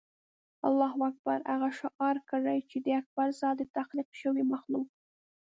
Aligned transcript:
الله 0.67 0.93
اکبر 1.09 1.39
هغه 1.51 1.69
شعار 1.79 2.17
کړي 2.29 2.57
چې 2.69 2.77
د 2.85 2.87
اکبر 3.01 3.27
ذات 3.39 3.55
د 3.59 3.61
تخلیق 3.77 4.09
شوي 4.21 4.43
مخلوق. 4.53 4.89